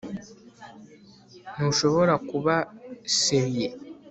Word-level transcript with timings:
ntushobora 1.53 2.13
kuba 2.29 2.55
serieux 3.19 3.75